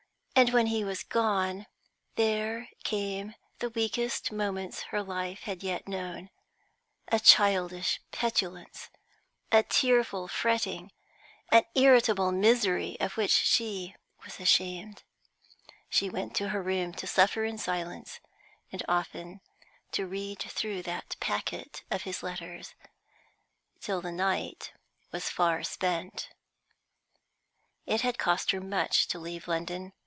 [0.33, 1.67] And when he was gone,
[2.15, 6.31] there came the weakest moments her life had yet known;
[7.09, 8.89] a childish petulance,
[9.51, 10.93] a tearful fretting,
[11.51, 13.95] an irritable misery of which she
[14.25, 15.03] was ashamed.
[15.89, 18.19] She went to her room to suffer in silence,
[18.71, 19.41] and often
[19.91, 22.73] to read through that packet of his letters,
[23.79, 24.73] till the night
[25.11, 26.29] was far spent.
[27.85, 29.93] It had cost her much to leave London.